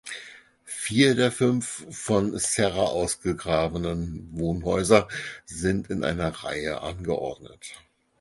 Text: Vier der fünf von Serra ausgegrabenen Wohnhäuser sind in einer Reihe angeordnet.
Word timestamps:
Vier 0.65 1.13
der 1.13 1.31
fünf 1.31 1.85
von 1.95 2.35
Serra 2.39 2.85
ausgegrabenen 2.85 4.29
Wohnhäuser 4.31 5.07
sind 5.45 5.91
in 5.91 6.03
einer 6.03 6.29
Reihe 6.29 6.81
angeordnet. 6.81 7.75